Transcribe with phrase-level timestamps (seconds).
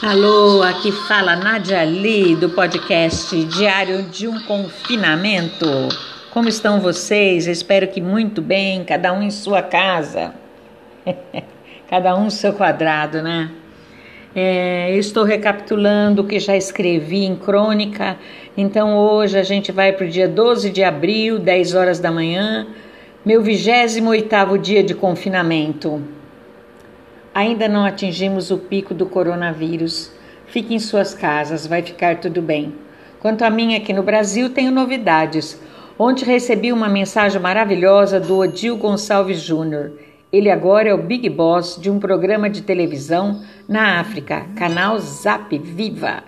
[0.00, 5.66] Alô, aqui fala Nadia Lee do podcast Diário de um Confinamento.
[6.30, 7.48] Como estão vocês?
[7.48, 10.32] espero que muito bem, cada um em sua casa,
[11.90, 13.50] cada um seu quadrado, né?
[14.36, 18.16] É, estou recapitulando o que já escrevi em crônica,
[18.56, 22.68] então hoje a gente vai para o dia 12 de abril, 10 horas da manhã,
[23.26, 26.17] meu 28 dia de confinamento.
[27.38, 30.10] Ainda não atingimos o pico do coronavírus.
[30.48, 32.74] Fique em suas casas, vai ficar tudo bem.
[33.20, 35.56] Quanto a mim, aqui no Brasil, tenho novidades.
[35.96, 39.92] Ontem recebi uma mensagem maravilhosa do Odil Gonçalves Júnior.
[40.32, 45.56] Ele agora é o Big Boss de um programa de televisão na África, canal Zap
[45.56, 46.24] Viva.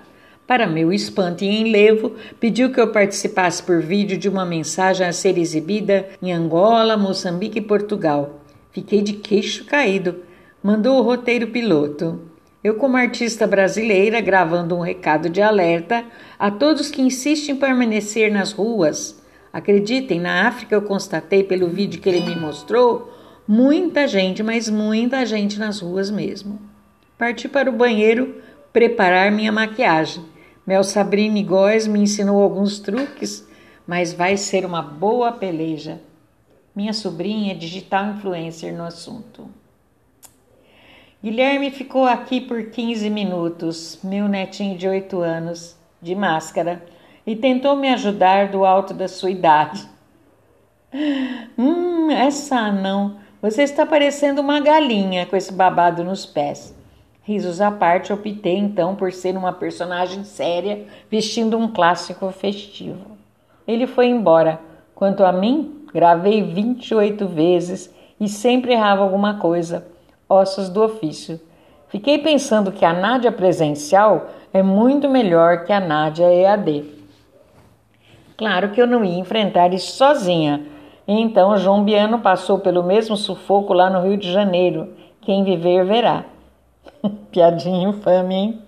[0.47, 5.13] Para meu espanto e enlevo, pediu que eu participasse por vídeo de uma mensagem a
[5.13, 8.39] ser exibida em Angola, Moçambique e Portugal.
[8.71, 10.30] Fiquei de queixo caído
[10.63, 12.31] mandou o roteiro piloto.
[12.63, 16.05] Eu, como artista brasileira, gravando um recado de alerta
[16.39, 19.23] a todos que insistem em permanecer nas ruas.
[19.51, 23.11] Acreditem, na África eu constatei pelo vídeo que ele me mostrou
[23.49, 26.61] muita gente, mas muita gente nas ruas mesmo.
[27.17, 28.37] Parti para o banheiro
[28.73, 30.23] preparar minha maquiagem.
[30.67, 33.49] Mel Sabrine Góes me ensinou alguns truques,
[33.87, 36.01] mas vai ser uma boa peleja.
[36.77, 39.49] Minha sobrinha é digital influencer no assunto.
[41.23, 46.83] Guilherme ficou aqui por 15 minutos, meu netinho de 8 anos, de máscara,
[47.27, 49.87] e tentou me ajudar do alto da sua idade.
[51.59, 53.19] Hum, essa não.
[53.43, 56.75] Você está parecendo uma galinha com esse babado nos pés.
[57.23, 63.19] Risos à parte, optei então por ser uma personagem séria, vestindo um clássico festivo.
[63.69, 64.59] Ele foi embora.
[64.95, 69.87] Quanto a mim, gravei 28 vezes e sempre errava alguma coisa
[70.31, 71.41] ossos do ofício.
[71.89, 76.85] Fiquei pensando que a Nádia presencial é muito melhor que a Nádia EAD.
[78.39, 80.65] Claro que eu não ia enfrentar isso sozinha.
[81.07, 84.95] Então João Biano passou pelo mesmo sufoco lá no Rio de Janeiro.
[85.21, 86.25] Quem viver verá.
[87.33, 88.63] Piadinha infame, hein?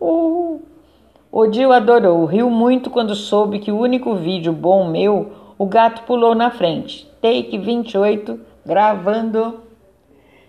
[0.00, 0.60] Uh.
[1.32, 6.34] Odil adorou, riu muito quando soube que o único vídeo bom meu o gato pulou
[6.34, 7.06] na frente.
[7.20, 9.60] Take 28, gravando.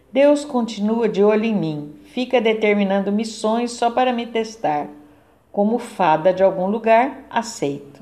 [0.10, 4.88] Deus continua de olho em mim, fica determinando missões só para me testar.
[5.52, 8.00] Como fada de algum lugar, aceito.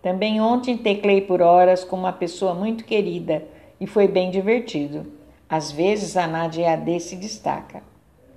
[0.00, 3.42] Também ontem teclei por horas com uma pessoa muito querida
[3.80, 5.04] e foi bem divertido.
[5.48, 7.82] Às vezes a Nádia AD se destaca.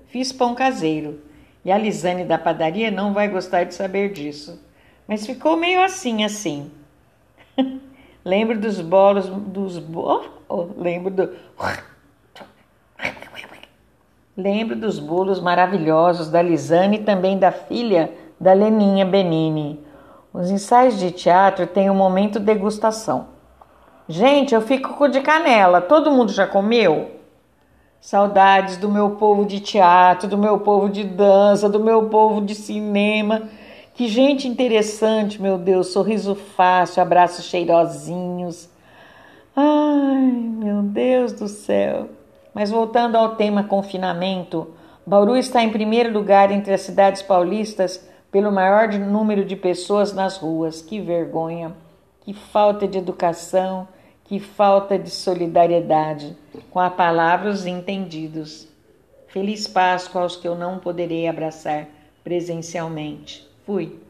[0.07, 1.21] Fiz pão caseiro
[1.63, 4.59] e a Lisane da padaria não vai gostar de saber disso.
[5.07, 6.71] Mas ficou meio assim, assim.
[8.23, 11.29] Lembro dos bolos dos oh, oh, lembro do
[14.35, 19.83] Lembro dos bolos maravilhosos da Lisane e também da filha da Leninha Benini.
[20.33, 23.27] Os ensaios de teatro têm um momento degustação.
[24.07, 25.81] Gente, eu fico com de canela.
[25.81, 27.11] Todo mundo já comeu?
[27.99, 32.55] Saudades do meu povo de teatro, do meu povo de dança, do meu povo de
[32.55, 33.49] cinema
[33.99, 38.69] que gente interessante, meu Deus, sorriso fácil, abraços cheirosinhos.
[39.53, 42.07] Ai, meu Deus do céu.
[42.53, 44.69] Mas voltando ao tema confinamento,
[45.05, 48.01] Bauru está em primeiro lugar entre as cidades paulistas
[48.31, 50.81] pelo maior número de pessoas nas ruas.
[50.81, 51.75] Que vergonha,
[52.21, 53.85] que falta de educação,
[54.23, 56.37] que falta de solidariedade
[56.71, 58.65] com a palavra os entendidos.
[59.27, 61.85] Feliz Páscoa aos que eu não poderei abraçar
[62.23, 63.48] presencialmente.
[63.69, 64.08] Fui.